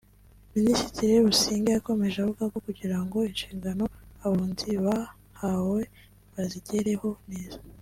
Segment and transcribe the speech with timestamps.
[0.55, 3.85] Minisitiri Busingye yakomeje avuga ko kugira ngo inshingano
[4.25, 5.79] abunzi bahawe
[6.33, 7.59] bazigereho neza